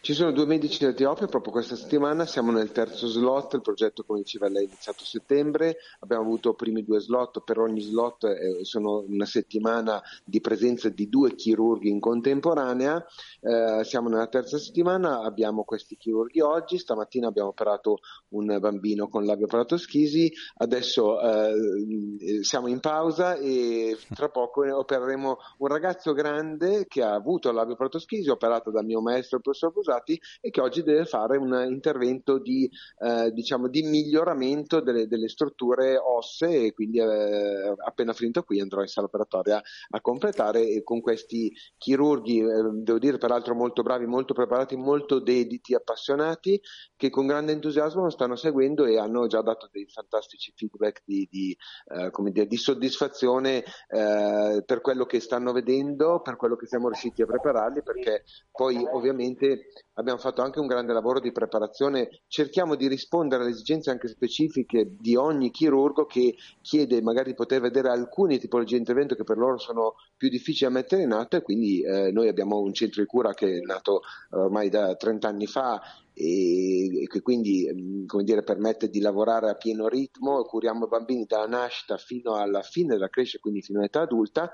Ci 0.04 0.14
sono 0.14 0.32
due 0.32 0.46
medici 0.46 0.84
d'Etiopia 0.84 1.28
proprio 1.28 1.52
questa 1.52 1.76
settimana, 1.76 2.26
siamo 2.26 2.50
nel 2.50 2.72
terzo 2.72 3.06
slot, 3.06 3.52
il 3.52 3.60
progetto 3.60 4.02
come 4.02 4.18
diceva 4.18 4.48
lei 4.48 4.64
è 4.64 4.66
iniziato 4.66 5.04
a 5.04 5.06
settembre, 5.06 5.76
abbiamo 6.00 6.24
avuto 6.24 6.50
i 6.50 6.54
primi 6.56 6.82
due 6.82 6.98
slot, 6.98 7.44
per 7.44 7.60
ogni 7.60 7.80
slot 7.82 8.24
eh, 8.24 8.64
sono 8.64 9.04
una 9.06 9.26
settimana 9.26 10.02
di 10.24 10.40
presenza 10.40 10.88
di 10.88 11.08
due 11.08 11.36
chirurghi 11.36 11.88
in 11.88 12.00
contemporanea, 12.00 13.06
eh, 13.42 13.84
siamo 13.84 14.08
nella 14.08 14.26
terza 14.26 14.58
settimana, 14.58 15.20
abbiamo 15.20 15.62
questi 15.62 15.96
chirurghi 15.96 16.40
oggi, 16.40 16.78
stamattina 16.78 17.28
abbiamo 17.28 17.50
operato 17.50 17.98
un 18.30 18.58
bambino 18.58 19.06
con 19.06 19.24
labio 19.24 19.46
schisi, 19.76 20.32
adesso 20.56 21.20
eh, 21.20 22.42
siamo 22.42 22.66
in 22.66 22.80
pausa 22.80 23.36
e 23.36 23.96
tra 24.12 24.30
poco 24.30 24.62
opereremo 24.62 25.36
un 25.58 25.68
ragazzo 25.68 26.12
grande 26.12 26.86
che 26.88 27.04
ha 27.04 27.14
avuto 27.14 27.52
labio 27.52 27.76
schisi, 28.00 28.30
operato 28.30 28.72
dal 28.72 28.84
mio 28.84 29.00
maestro 29.00 29.36
il 29.36 29.44
professor 29.44 29.70
Busani, 29.70 29.90
usati 29.92 30.20
e 30.40 30.50
che 30.50 30.60
oggi 30.60 30.82
deve 30.82 31.04
fare 31.04 31.36
un 31.36 31.52
intervento 31.68 32.38
di, 32.38 32.68
eh, 32.98 33.30
diciamo, 33.32 33.68
di 33.68 33.82
miglioramento 33.82 34.80
delle, 34.80 35.06
delle, 35.06 35.28
strutture 35.28 35.96
ossee 35.96 36.66
e 36.66 36.72
quindi 36.72 36.98
eh, 36.98 37.74
appena 37.84 38.12
finito 38.12 38.42
qui 38.42 38.60
andrò 38.60 38.80
in 38.80 38.88
sala 38.88 39.06
operatoria 39.06 39.60
a 39.90 40.00
completare 40.00 40.68
e 40.68 40.82
con 40.82 41.00
questi 41.00 41.52
chirurghi, 41.76 42.38
eh, 42.38 42.44
devo 42.82 42.98
dire 42.98 43.18
peraltro 43.18 43.54
molto 43.54 43.82
bravi, 43.82 44.06
molto 44.06 44.34
preparati, 44.34 44.76
molto 44.76 45.20
dediti, 45.20 45.74
appassionati, 45.74 46.60
che 46.96 47.10
con 47.10 47.26
grande 47.26 47.52
entusiasmo 47.52 48.04
lo 48.04 48.10
stanno 48.10 48.36
seguendo 48.36 48.84
e 48.84 48.98
hanno 48.98 49.26
già 49.26 49.42
dato 49.42 49.68
dei 49.70 49.86
fantastici 49.88 50.52
feedback 50.54 51.02
di, 51.04 51.28
di, 51.30 51.56
eh, 51.94 52.10
dire, 52.30 52.46
di 52.46 52.56
soddisfazione 52.56 53.64
eh, 53.88 54.62
per 54.64 54.80
quello 54.80 55.04
che 55.04 55.20
stanno 55.20 55.52
vedendo, 55.52 56.20
per 56.20 56.36
quello 56.36 56.56
che 56.56 56.66
siamo 56.66 56.88
riusciti 56.88 57.22
a 57.22 57.26
prepararli, 57.26 57.82
perché 57.82 58.24
poi 58.50 58.84
ovviamente 58.92 59.68
abbiamo 59.94 60.18
fatto 60.18 60.42
anche 60.42 60.58
un 60.58 60.66
grande 60.66 60.92
lavoro 60.92 61.20
di 61.20 61.32
preparazione, 61.32 62.22
cerchiamo 62.26 62.76
di 62.76 62.88
rispondere 62.88 63.42
alle 63.42 63.52
esigenze 63.52 63.90
anche 63.90 64.08
specifiche 64.08 64.94
di 64.98 65.16
ogni 65.16 65.50
chirurgo 65.50 66.06
che 66.06 66.36
chiede 66.60 67.02
magari 67.02 67.30
di 67.30 67.36
poter 67.36 67.60
vedere 67.60 67.90
alcune 67.90 68.38
tipologie 68.38 68.74
di 68.74 68.80
intervento 68.80 69.14
che 69.14 69.24
per 69.24 69.36
loro 69.36 69.58
sono 69.58 69.94
più 70.16 70.28
difficili 70.28 70.70
da 70.70 70.78
mettere 70.78 71.02
in 71.02 71.12
atto 71.12 71.36
e 71.36 71.42
quindi 71.42 71.82
eh, 71.82 72.10
noi 72.10 72.28
abbiamo 72.28 72.60
un 72.60 72.72
centro 72.72 73.02
di 73.02 73.08
cura 73.08 73.34
che 73.34 73.58
è 73.58 73.60
nato 73.60 74.00
eh, 74.00 74.38
ormai 74.38 74.70
da 74.70 74.94
30 74.94 75.28
anni 75.28 75.46
fa 75.46 75.80
e, 76.14 77.06
che 77.08 77.20
quindi 77.20 77.68
mm, 77.72 78.06
dire, 78.22 78.42
permette 78.42 78.88
di 78.88 79.00
lavorare 79.00 79.50
a 79.50 79.54
pieno 79.54 79.88
ritmo, 79.88 80.42
curiamo 80.44 80.86
bambini 80.86 81.24
dalla 81.26 81.46
nascita 81.46 81.96
fino 81.96 82.34
alla 82.34 82.62
fine 82.62 82.94
della 82.94 83.08
crescita, 83.08 83.40
quindi 83.40 83.62
fino 83.62 83.78
all'età 83.78 84.00
adulta 84.00 84.52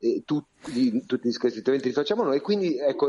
e 0.00 0.22
tutti, 0.24 1.04
tutti 1.06 1.32
questi 1.34 1.58
interventi 1.58 1.88
li 1.88 1.94
facciamo 1.94 2.22
noi, 2.22 2.40
quindi 2.40 2.78
ecco, 2.78 3.08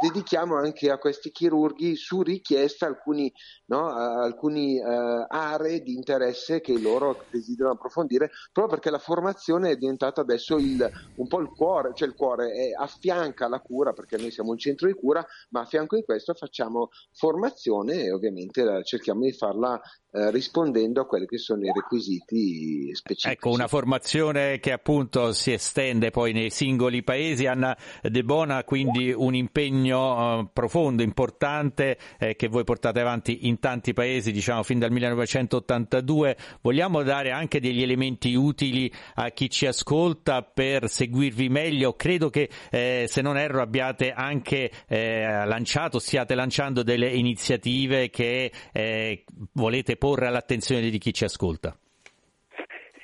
dedichiamo 0.00 0.56
anche 0.56 0.90
a 0.90 0.98
questi 0.98 1.30
chirurghi 1.30 1.96
su 1.96 2.22
richiesta 2.22 2.86
alcuni, 2.86 3.32
no, 3.66 3.88
alcuni 3.88 4.78
uh, 4.78 5.24
aree 5.28 5.80
di 5.80 5.94
interesse 5.94 6.60
che 6.60 6.78
loro 6.78 7.24
desiderano 7.30 7.74
approfondire, 7.74 8.30
proprio 8.52 8.74
perché 8.74 8.90
la 8.90 8.98
formazione 8.98 9.70
è 9.70 9.76
diventata 9.76 10.20
adesso 10.20 10.56
il, 10.56 10.90
un 11.16 11.26
po' 11.26 11.40
il 11.40 11.48
cuore, 11.48 11.92
cioè 11.94 12.08
il 12.08 12.14
cuore 12.14 12.52
è, 12.52 12.70
affianca 12.78 13.48
la 13.48 13.60
cura, 13.60 13.92
perché 13.92 14.16
noi 14.16 14.30
siamo 14.30 14.50
un 14.50 14.58
centro 14.58 14.86
di 14.86 14.94
cura, 14.94 15.24
ma 15.50 15.60
a 15.60 15.64
fianco 15.64 15.96
di 15.96 16.04
questo 16.04 16.34
facciamo 16.34 16.90
formazione 17.12 18.04
e 18.04 18.12
ovviamente 18.12 18.82
cerchiamo 18.84 19.22
di 19.22 19.32
farla 19.32 19.80
uh, 20.10 20.28
rispondendo 20.30 21.00
a 21.00 21.06
quelli 21.06 21.26
che 21.26 21.38
sono 21.38 21.64
i 21.64 21.72
requisiti 21.72 22.94
specifici. 22.94 23.34
Ecco, 23.34 23.50
una 23.50 23.68
formazione 23.68 24.58
che 24.60 24.72
appunto 24.72 25.32
si 25.32 25.52
estende 25.52 26.10
poi 26.10 26.32
nei 26.32 26.50
singoli 26.50 27.02
paesi. 27.02 27.46
Anna 27.46 27.76
De 28.02 28.24
Bona, 28.24 28.64
quindi 28.64 29.12
un 29.12 29.34
impegno 29.34 29.85
impegno 29.86 30.40
eh, 30.40 30.48
profondo, 30.52 31.02
importante 31.02 31.98
eh, 32.18 32.36
che 32.36 32.48
voi 32.48 32.64
portate 32.64 33.00
avanti 33.00 33.46
in 33.46 33.58
tanti 33.58 33.92
paesi, 33.92 34.32
diciamo 34.32 34.62
fin 34.62 34.78
dal 34.78 34.90
1982. 34.90 36.36
Vogliamo 36.60 37.02
dare 37.02 37.30
anche 37.30 37.60
degli 37.60 37.82
elementi 37.82 38.34
utili 38.34 38.92
a 39.14 39.30
chi 39.30 39.48
ci 39.48 39.66
ascolta 39.66 40.42
per 40.42 40.88
seguirvi 40.88 41.48
meglio. 41.48 41.94
Credo 41.94 42.30
che, 42.30 42.48
eh, 42.70 43.04
se 43.08 43.22
non 43.22 43.38
erro, 43.38 43.62
abbiate 43.62 44.12
anche 44.12 44.70
eh, 44.88 45.44
lanciato, 45.46 45.98
stiate 45.98 46.34
lanciando 46.34 46.82
delle 46.82 47.08
iniziative 47.08 48.10
che 48.10 48.50
eh, 48.72 49.24
volete 49.52 49.96
porre 49.96 50.26
all'attenzione 50.26 50.90
di 50.90 50.98
chi 50.98 51.12
ci 51.12 51.24
ascolta. 51.24 51.76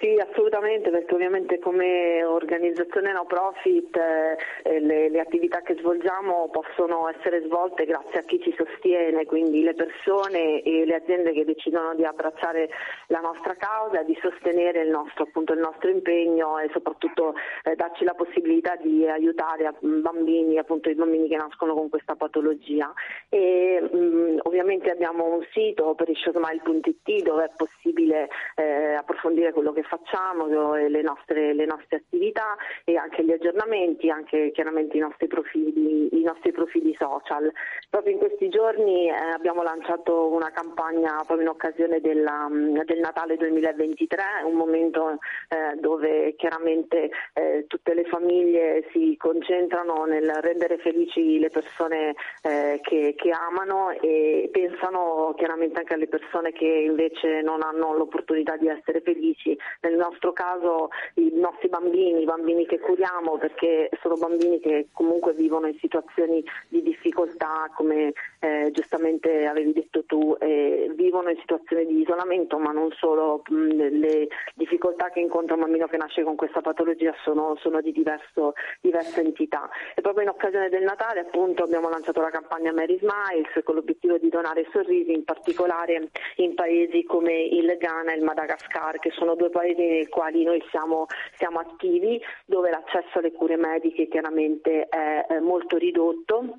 Sì, 0.03 0.19
assolutamente, 0.19 0.91
perché 0.91 1.15
ovviamente 1.15 1.61
come 1.61 2.25
organizzazione 2.25 3.13
no 3.13 3.25
profit 3.25 3.97
eh, 3.97 4.81
le, 4.81 5.09
le, 5.09 5.21
attività 5.21 5.61
che 5.61 5.77
svolgiamo 5.79 6.49
possono 6.51 7.09
essere 7.09 7.41
svolte 7.43 7.85
grazie 7.85 8.19
a 8.19 8.23
chi 8.23 8.41
ci 8.41 8.53
sostiene, 8.57 9.27
quindi 9.27 9.63
le 9.63 9.75
persone 9.75 10.61
e 10.63 10.85
le 10.85 10.97
aziende 10.97 11.31
che 11.31 11.45
decidono 11.45 11.95
di 11.95 12.05
abbracciare 12.05 12.69
la 13.07 13.21
nostra 13.21 13.55
causa, 13.55 14.03
di 14.03 14.19
sostenere 14.21 14.83
il 14.83 14.91
nostro, 14.91 15.23
appunto, 15.23 15.53
il 15.53 15.61
nostro 15.61 15.89
impegno 15.89 16.59
e 16.59 16.69
soprattutto 16.73 17.37
eh, 17.63 17.77
darci 17.77 18.03
la 18.03 18.15
possibilità 18.15 18.75
di 18.75 19.07
aiutare 19.07 19.67
a, 19.67 19.75
bambini, 19.79 20.59
appunto 20.59 20.91
i 20.91 20.97
bambini 20.97 21.29
che 21.29 21.37
nascono 21.37 21.75
con 21.75 21.89
questa 21.89 22.17
patologia. 22.17 22.93
E, 23.29 23.81
mh, 23.81 24.41
ovviamente 24.43 24.91
abbiamo 24.91 25.27
un 25.27 25.47
sito 25.53 25.95
perishosmile.it 25.95 27.23
dove 27.23 27.45
è 27.45 27.51
possibile 27.57 28.29
eh, 28.57 28.95
approfondire 28.95 29.53
quello 29.53 29.73
che 29.73 29.91
facciamo, 29.93 30.47
le 30.47 31.03
nostre, 31.03 31.53
le 31.53 31.67
nostre, 31.67 31.99
attività 31.99 32.57
e 32.85 32.97
anche 32.97 33.23
gli 33.25 33.33
aggiornamenti, 33.33 34.09
anche 34.09 34.51
chiaramente 34.53 34.97
i 34.97 35.01
nostri 35.01 35.27
profili, 35.27 36.09
i 36.19 36.23
nostri 36.23 36.51
profili 36.51 36.97
social. 36.99 37.53
Proprio 37.91 38.15
in 38.15 38.19
questi 38.19 38.49
giorni 38.49 39.09
eh, 39.09 39.13
abbiamo 39.13 39.63
lanciato 39.63 40.29
una 40.29 40.51
campagna 40.51 41.17
proprio 41.27 41.43
in 41.43 41.49
occasione 41.49 42.01
della, 42.01 42.49
mm, 42.49 42.81
del 42.85 43.01
Natale 43.01 43.37
2023, 43.37 44.23
un 44.47 44.55
momento 44.55 45.19
eh, 45.49 45.77
dove 45.79 46.35
chiaramente 46.37 47.11
eh, 47.35 47.67
tutte 47.67 47.93
le 47.93 48.05
famiglie 48.05 48.89
si 48.93 49.17
concentrano 49.19 50.05
nel 50.05 50.31
rendere 50.41 50.79
felici 50.79 51.39
le 51.39 51.51
persone 51.51 52.15
eh, 52.43 52.81
che, 52.83 53.15
che 53.15 53.31
amano 53.31 53.91
e 53.91 54.49
pensano 54.51 55.35
chiaramente 55.37 55.81
anche 55.81 55.95
alle 55.95 56.09
persone 56.09 56.53
che 56.53 56.67
invece 56.67 57.43
non 57.43 57.63
hanno 57.63 57.95
l'opportunità 57.95 58.57
di 58.57 58.69
essere 58.69 59.03
felici 59.03 59.57
nel 59.83 59.97
nostro 59.97 60.33
caso 60.33 60.89
i 61.15 61.31
nostri 61.35 61.69
bambini, 61.69 62.23
i 62.23 62.25
bambini 62.25 62.67
che 62.67 62.79
curiamo 62.79 63.37
perché 63.39 63.91
sono 64.01 64.15
bambini 64.17 64.61
che 64.61 64.89
comunque 64.93 65.35
vivono 65.35 65.67
in 65.67 65.77
situazioni 65.81 66.43
di 66.69 66.83
difficoltà 66.83 67.71
come 67.75 68.13
eh, 68.41 68.71
giustamente 68.73 69.47
avevi 69.47 69.73
detto 69.73 70.05
tu, 70.05 70.37
eh, 70.39 70.91
vivono 70.95 71.31
in 71.31 71.39
situazioni 71.39 71.87
di 71.87 72.01
isolamento 72.01 72.59
ma 72.59 72.73
non 72.73 72.91
solo, 72.93 73.43
mh, 73.49 73.99
le 73.99 74.29
difficoltà 74.55 75.11
che 75.11 75.21
incontra 75.21 75.55
un 75.55 75.63
bambino 75.63 75.87
che 75.87 75.97
nasce 75.97 76.23
con 76.23 76.37
questa 76.37 76.61
patologia 76.61 77.13
sono, 77.25 77.57
sono 77.61 77.81
di 77.81 77.93
diverso, 77.93 78.55
diversa 78.81 79.21
entità. 79.21 79.69
E 79.95 80.01
proprio 80.01 80.23
in 80.23 80.31
occasione 80.31 80.69
del 80.69 80.83
Natale 80.83 81.21
appunto 81.21 81.65
abbiamo 81.65 81.89
lanciato 81.89 82.21
la 82.21 82.31
campagna 82.31 82.73
Mary 82.73 82.99
Smiles 82.99 83.65
con 83.65 83.75
l'obiettivo 83.75 84.19
di 84.19 84.29
donare 84.29 84.67
sorrisi 84.71 85.13
in 85.13 85.25
particolare 85.25 86.11
in 86.37 86.55
paesi 86.55 87.03
come 87.05 87.43
il 87.43 87.77
Ghana 87.79 88.13
e 88.13 88.17
il 88.17 88.23
Madagascar 88.23 88.99
che 88.99 89.11
sono 89.11 89.35
due 89.35 89.51
paesi 89.51 89.72
nei 89.75 90.09
quali 90.09 90.45
noi 90.45 90.63
siamo, 90.71 91.07
siamo 91.37 91.59
attivi, 91.59 92.21
dove 92.45 92.71
l'accesso 92.71 93.19
alle 93.19 93.33
cure 93.33 93.57
mediche 93.57 94.09
chiaramente 94.09 94.89
è, 94.89 95.39
molto 95.41 95.77
ridotto 95.77 96.59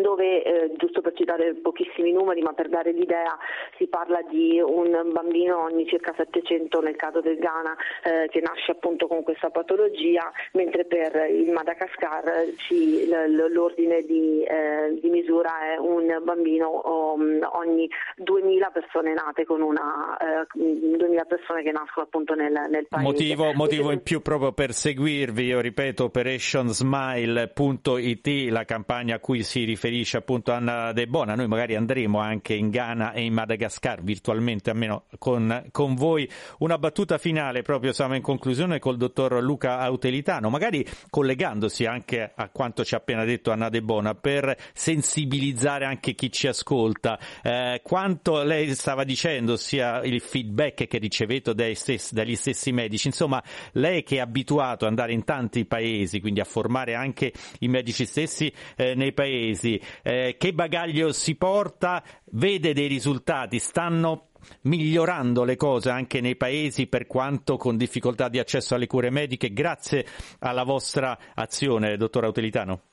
dove, 0.00 0.42
eh, 0.42 0.72
giusto 0.76 1.00
per 1.00 1.12
citare 1.14 1.54
pochissimi 1.54 2.12
numeri, 2.12 2.40
ma 2.40 2.52
per 2.52 2.68
dare 2.68 2.92
l'idea, 2.92 3.36
si 3.76 3.86
parla 3.88 4.22
di 4.22 4.60
un 4.60 5.10
bambino 5.12 5.62
ogni 5.62 5.86
circa 5.86 6.14
700 6.16 6.80
nel 6.80 6.96
caso 6.96 7.20
del 7.20 7.36
Ghana 7.36 7.76
eh, 8.04 8.28
che 8.30 8.40
nasce 8.40 8.72
appunto 8.72 9.06
con 9.06 9.22
questa 9.22 9.50
patologia, 9.50 10.30
mentre 10.52 10.84
per 10.84 11.28
il 11.30 11.50
Madagascar 11.50 12.54
ci, 12.56 13.06
l'ordine 13.08 14.02
di, 14.02 14.42
eh, 14.42 14.98
di, 14.98 15.10
misura 15.10 15.74
è 15.74 15.76
un 15.78 16.20
bambino 16.22 17.11
ogni 17.12 17.88
2000 18.16 18.70
persone 18.70 19.14
nate 19.14 19.44
con 19.44 19.62
una 19.62 20.16
2000 20.54 21.22
eh, 21.22 21.26
persone 21.26 21.62
che 21.62 21.70
nascono 21.72 22.06
appunto 22.06 22.34
nel, 22.34 22.52
nel 22.70 22.86
paese. 22.88 23.06
Motivo, 23.06 23.52
motivo 23.54 23.92
in 23.92 24.02
più 24.02 24.20
proprio 24.20 24.52
per 24.52 24.72
seguirvi, 24.72 25.44
io 25.44 25.60
ripeto, 25.60 26.04
operationsmile.it, 26.04 28.50
la 28.50 28.64
campagna 28.64 29.16
a 29.16 29.20
cui 29.20 29.42
si 29.42 29.64
riferisce 29.64 29.80
riferisce 29.82 30.16
appunto 30.16 30.52
Anna 30.52 30.92
De 30.92 31.06
Bona, 31.06 31.34
noi 31.34 31.48
magari 31.48 31.74
andremo 31.74 32.18
anche 32.18 32.54
in 32.54 32.70
Ghana 32.70 33.12
e 33.12 33.22
in 33.22 33.32
Madagascar 33.32 34.02
virtualmente, 34.02 34.70
almeno 34.70 35.04
con, 35.18 35.68
con 35.70 35.94
voi. 35.94 36.28
Una 36.58 36.78
battuta 36.78 37.18
finale, 37.18 37.62
proprio 37.62 37.92
siamo 37.92 38.14
in 38.14 38.22
conclusione 38.22 38.78
col 38.78 38.96
dottor 38.96 39.42
Luca 39.42 39.78
Autelitano, 39.78 40.50
magari 40.50 40.86
collegandosi 41.10 41.84
anche 41.84 42.32
a 42.34 42.48
quanto 42.50 42.84
ci 42.84 42.94
ha 42.94 42.98
appena 42.98 43.24
detto 43.24 43.50
Anna 43.50 43.68
De 43.68 43.82
Bona, 43.82 44.14
per 44.14 44.54
sensibilizzare 44.72 45.84
anche 45.84 46.14
chi 46.14 46.30
ci 46.30 46.46
ascolta. 46.46 47.01
Eh, 47.42 47.80
quanto 47.82 48.42
lei 48.42 48.74
stava 48.74 49.04
dicendo, 49.04 49.56
sia 49.56 50.02
il 50.02 50.20
feedback 50.20 50.86
che 50.86 50.98
ricevete 50.98 51.54
dai 51.54 51.74
stessi, 51.74 52.14
dagli 52.14 52.36
stessi 52.36 52.72
medici, 52.72 53.08
insomma, 53.08 53.42
lei 53.72 54.02
che 54.02 54.16
è 54.16 54.20
abituato 54.20 54.84
ad 54.84 54.90
andare 54.90 55.12
in 55.12 55.24
tanti 55.24 55.64
paesi, 55.64 56.20
quindi 56.20 56.40
a 56.40 56.44
formare 56.44 56.94
anche 56.94 57.32
i 57.60 57.68
medici 57.68 58.06
stessi 58.06 58.52
eh, 58.76 58.94
nei 58.94 59.12
paesi, 59.12 59.80
eh, 60.02 60.36
che 60.38 60.52
bagaglio 60.52 61.12
si 61.12 61.34
porta, 61.34 62.02
vede 62.32 62.72
dei 62.72 62.86
risultati, 62.86 63.58
stanno 63.58 64.28
migliorando 64.62 65.44
le 65.44 65.56
cose 65.56 65.90
anche 65.90 66.20
nei 66.20 66.36
paesi 66.36 66.86
per 66.86 67.06
quanto 67.06 67.56
con 67.56 67.76
difficoltà 67.76 68.28
di 68.28 68.38
accesso 68.38 68.74
alle 68.74 68.86
cure 68.86 69.10
mediche 69.10 69.52
grazie 69.52 70.04
alla 70.40 70.64
vostra 70.64 71.16
azione, 71.34 71.96
dottor 71.96 72.24
Autelitano? 72.24 72.91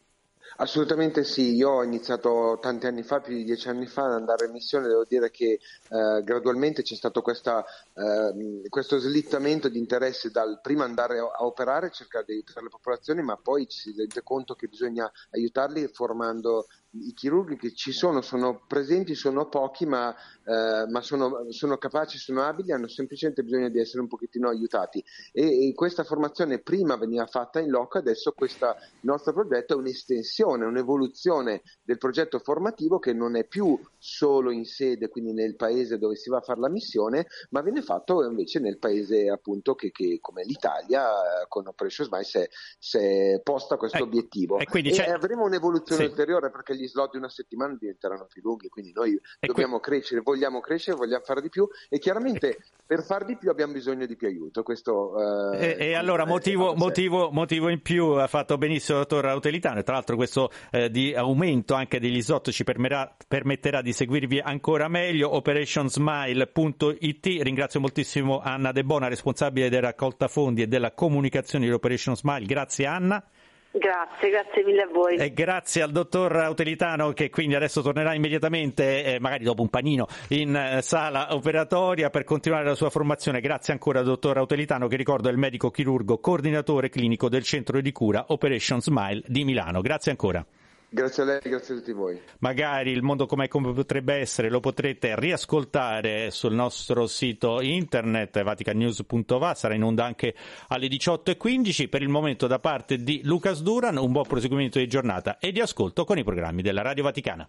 Assolutamente 0.61 1.23
sì, 1.23 1.55
io 1.55 1.69
ho 1.69 1.83
iniziato 1.83 2.59
tanti 2.61 2.85
anni 2.85 3.01
fa, 3.01 3.21
più 3.21 3.33
di 3.33 3.45
dieci 3.45 3.69
anni 3.69 3.85
fa, 3.85 4.03
ad 4.07 4.11
andare 4.11 4.47
in 4.47 4.51
missione, 4.51 4.89
devo 4.89 5.05
dire 5.07 5.31
che 5.31 5.51
eh, 5.53 6.21
gradualmente 6.21 6.81
c'è 6.81 6.95
stato 6.95 7.21
questa, 7.21 7.63
eh, 7.93 8.67
questo 8.67 8.97
slittamento 8.97 9.69
di 9.69 9.77
interesse 9.77 10.31
dal 10.31 10.59
prima 10.61 10.83
andare 10.83 11.19
a 11.19 11.45
operare, 11.45 11.91
cercare 11.91 12.25
di 12.25 12.33
aiutare 12.33 12.63
le 12.63 12.69
popolazioni, 12.71 13.21
ma 13.21 13.37
poi 13.37 13.69
ci 13.69 13.79
si 13.79 13.93
rende 13.95 14.21
conto 14.21 14.53
che 14.55 14.67
bisogna 14.67 15.09
aiutarli 15.29 15.87
formando 15.93 16.67
i 16.91 17.13
chirurghi 17.13 17.55
che 17.55 17.73
ci 17.73 17.91
sono, 17.91 18.21
sono 18.21 18.63
presenti, 18.67 19.13
sono 19.13 19.47
pochi, 19.47 19.85
ma, 19.85 20.13
eh, 20.43 20.85
ma 20.89 21.01
sono, 21.01 21.45
sono, 21.49 21.77
capaci, 21.77 22.17
sono 22.17 22.41
abili, 22.41 22.71
hanno 22.71 22.87
semplicemente 22.87 23.43
bisogno 23.43 23.69
di 23.69 23.79
essere 23.79 24.01
un 24.01 24.07
pochettino 24.07 24.49
aiutati. 24.49 25.03
E, 25.31 25.67
e 25.67 25.73
questa 25.73 26.03
formazione 26.03 26.59
prima 26.59 26.97
veniva 26.97 27.27
fatta 27.27 27.59
in 27.59 27.69
loco, 27.69 27.99
adesso 27.99 28.31
questo 28.31 28.75
nostro 29.01 29.33
progetto 29.33 29.73
è 29.73 29.77
un'estensione, 29.77 30.65
un'evoluzione 30.65 31.61
del 31.83 31.97
progetto 31.97 32.39
formativo 32.39 32.97
che 32.97 33.13
non 33.13 33.35
è 33.35 33.45
più 33.45 33.79
solo 33.97 34.49
in 34.49 34.65
sede, 34.65 35.09
quindi 35.09 35.33
nel 35.33 35.55
paese 35.55 35.99
dove 35.99 36.15
si 36.15 36.29
va 36.29 36.37
a 36.37 36.41
fare 36.41 36.59
la 36.59 36.69
missione, 36.69 37.27
ma 37.51 37.61
viene 37.61 37.81
fatto 37.81 38.23
invece 38.23 38.59
nel 38.59 38.79
paese 38.79 39.29
appunto 39.29 39.75
che, 39.75 39.91
che 39.91 40.17
come 40.21 40.43
l'Italia 40.43 41.07
con 41.47 41.67
Operation 41.67 42.07
Smile 42.07 42.49
si 42.79 42.97
è 42.97 43.41
posta 43.43 43.77
questo 43.77 43.97
ecco, 43.97 44.05
obiettivo. 44.05 44.57
E, 44.57 44.67
e 44.73 45.11
avremo 45.11 45.43
un'evoluzione 45.43 46.03
sì. 46.03 46.09
ulteriore 46.09 46.49
perché 46.49 46.75
gli 46.79 46.87
slot 46.87 47.11
di 47.11 47.17
una 47.17 47.29
settimana 47.29 47.75
diventeranno 47.77 48.25
più 48.25 48.41
lunghi, 48.43 48.69
quindi 48.69 48.91
noi 48.93 49.19
e 49.39 49.47
dobbiamo 49.47 49.79
que- 49.79 49.91
crescere, 49.91 50.21
vogliamo 50.21 50.59
crescere, 50.61 50.95
vogliamo 50.97 51.23
fare 51.23 51.41
di 51.41 51.49
più 51.49 51.67
e 51.89 51.99
chiaramente 51.99 52.59
per 52.85 53.03
far 53.03 53.25
di 53.25 53.37
più 53.37 53.49
abbiamo 53.49 53.73
bisogno 53.73 54.05
di 54.05 54.15
più 54.15 54.27
aiuto. 54.27 54.63
Questo, 54.63 55.51
eh, 55.53 55.75
e, 55.77 55.87
e, 55.87 55.93
allora 55.93 56.25
motivo, 56.25 56.73
motivo, 56.75 57.29
motivo, 57.31 57.69
in 57.69 57.81
più 57.81 58.05
ha 58.11 58.27
fatto 58.27 58.57
benissimo 58.57 58.99
il 58.99 59.05
dottor 59.05 59.25
Autelitano 59.27 59.83
tra 59.83 59.93
l'altro 59.93 60.15
questo 60.15 60.49
eh, 60.71 60.89
di 60.89 61.13
aumento 61.13 61.73
anche 61.73 61.99
degli 61.99 62.21
slot 62.21 62.51
ci 62.51 62.63
permetterà, 62.63 63.15
permetterà 63.27 63.81
di 63.81 63.91
seguirvi 63.93 64.39
ancora 64.39 64.87
meglio. 64.87 65.35
operationsmile.it 65.35 67.25
ringrazio 67.41 67.79
moltissimo 67.79 68.39
Anna 68.39 68.71
De 68.71 68.83
Bona, 68.83 69.07
responsabile 69.07 69.69
della 69.69 69.87
raccolta 69.89 70.27
fondi 70.27 70.61
e 70.61 70.67
della 70.67 70.93
comunicazione 70.93 71.65
di 71.65 71.71
Operation 71.71 72.15
Smile. 72.15 72.45
Grazie 72.45 72.85
Anna. 72.85 73.23
Grazie, 73.71 74.29
grazie 74.31 74.63
mille 74.63 74.81
a 74.81 74.87
voi. 74.87 75.15
E 75.17 75.31
grazie 75.31 75.83
al 75.83 75.91
dottor 75.91 76.35
Autelitano 76.35 77.11
che 77.13 77.29
quindi 77.29 77.53
adesso 77.53 77.81
tornerà 77.81 78.15
immediatamente, 78.15 79.03
eh, 79.03 79.19
magari 79.19 79.43
dopo 79.43 79.61
un 79.61 79.69
panino, 79.69 80.07
in 80.29 80.55
eh, 80.55 80.81
sala 80.81 81.35
operatoria 81.35 82.09
per 82.09 82.23
continuare 82.23 82.65
la 82.65 82.73
sua 82.73 82.89
formazione. 82.89 83.41
Grazie 83.41 83.73
ancora 83.73 83.99
al 83.99 84.05
dottor 84.05 84.37
Autelitano 84.37 84.87
che 84.87 84.95
ricordo 84.95 85.29
è 85.29 85.31
il 85.31 85.37
medico 85.37 85.69
chirurgo 85.69 86.17
coordinatore 86.17 86.89
clinico 86.89 87.29
del 87.29 87.43
centro 87.43 87.79
di 87.79 87.91
cura 87.91 88.25
Operation 88.29 88.81
Smile 88.81 89.21
di 89.27 89.43
Milano. 89.43 89.81
Grazie 89.81 90.11
ancora. 90.11 90.43
Grazie 90.91 91.21
a 91.21 91.25
lei, 91.27 91.39
grazie 91.43 91.75
a 91.75 91.77
tutti 91.77 91.91
voi. 91.91 92.19
Magari 92.39 92.89
il 92.89 93.03
mondo 93.03 93.27
com'è 93.27 93.47
come 93.47 93.71
potrebbe 93.73 94.15
essere 94.15 94.49
lo 94.49 94.59
potrete 94.59 95.13
riascoltare 95.19 96.31
sul 96.31 96.53
nostro 96.53 97.05
sito 97.05 97.61
internet 97.61 98.41
vaticanews.va, 98.41 99.53
sarà 99.53 99.75
in 99.75 99.83
onda 99.83 100.05
anche 100.05 100.33
alle 100.69 100.87
18.15. 100.87 101.89
Per 101.89 102.01
il 102.01 102.09
momento 102.09 102.47
da 102.47 102.57
parte 102.57 103.03
di 103.03 103.21
Lucas 103.23 103.61
Duran 103.61 103.97
un 103.97 104.11
buon 104.11 104.25
proseguimento 104.25 104.79
di 104.79 104.87
giornata 104.87 105.37
e 105.37 105.51
di 105.51 105.59
ascolto 105.61 106.05
con 106.05 106.17
i 106.17 106.23
programmi 106.23 106.63
della 106.63 106.81
Radio 106.81 107.03
Vaticana. 107.03 107.47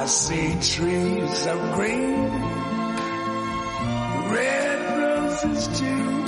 I 0.00 0.06
see 0.06 0.56
trees 0.60 1.46
of 1.46 1.74
green, 1.74 2.30
red 4.30 4.80
roses 4.96 5.66
too. 5.78 6.27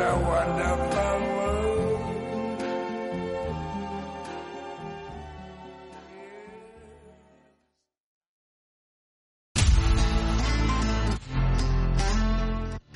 what 0.00 0.08
a 0.08 0.16
wonderful 0.16 1.20
world. 1.34 1.58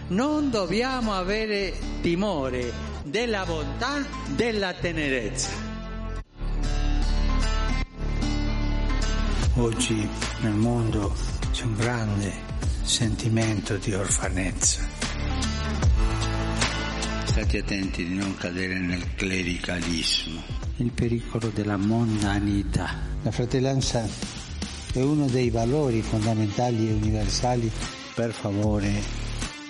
Non 0.09 0.51
dobbiamo 0.51 1.13
avere 1.15 1.75
timore 2.01 2.73
della 3.05 3.45
bontà, 3.45 4.05
della 4.35 4.73
tenerezza. 4.75 5.51
Oggi 9.57 10.09
nel 10.41 10.53
mondo 10.53 11.15
c'è 11.53 11.65
un 11.65 11.75
grande 11.75 12.33
sentimento 12.83 13.77
di 13.77 13.95
orfanezza. 13.95 15.04
State 17.35 17.59
attenti 17.59 18.07
di 18.07 18.15
non 18.15 18.37
cadere 18.37 18.79
nel 18.79 19.17
clericalismo. 19.17 20.41
Il 20.77 20.93
pericolo 20.93 21.49
della 21.49 21.77
mondanità. 21.77 22.95
La 23.23 23.33
fratellanza 23.33 24.07
è 24.93 25.01
uno 25.01 25.27
dei 25.27 25.51
valori 25.51 26.01
fondamentali 26.01 26.89
e 26.89 26.93
universali. 26.93 27.69
Per 28.15 28.31
favore 28.31 29.03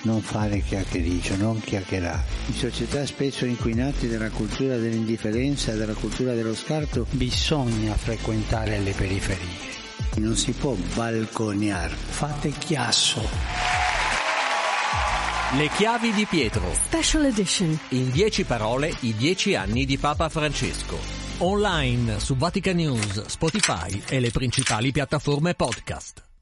non 0.03 0.21
fare 0.21 0.61
chiacchiericcio, 0.61 1.37
non 1.37 1.59
chiacchierare. 1.59 2.25
In 2.49 2.55
società 2.55 3.07
spesso 3.07 3.47
inquinate 3.47 4.11
dalla 4.11 4.29
cultura 4.29 4.77
dell'indifferenza 4.77 5.73
e 5.73 5.79
dalla 5.79 5.95
cultura 5.95 6.35
dello 6.35 6.55
scarto 6.55 7.07
bisogna 7.13 7.95
frequentare 7.95 8.79
le 8.79 8.93
periferie. 8.93 9.73
Non 10.17 10.37
si 10.37 10.53
può 10.53 10.77
balconiare. 10.95 11.95
Fate 11.95 12.51
chiasso. 12.51 13.74
Le 15.57 15.69
chiavi 15.69 16.13
di 16.13 16.27
Pietro. 16.27 16.73
Special 16.73 17.27
Edition. 17.27 17.79
In 17.91 18.11
dieci 18.11 18.43
parole, 18.43 18.93
i 19.03 19.15
dieci 19.15 19.55
anni 19.55 19.85
di 19.85 19.99
Papa 19.99 20.29
Francesco. 20.29 20.99
Online 21.39 22.19
su 22.19 22.35
Vatican 22.35 22.75
News, 22.75 23.27
Spotify 23.27 24.03
e 24.09 24.19
le 24.19 24.31
principali 24.31 24.91
piattaforme 24.91 25.55
podcast. 25.55 26.25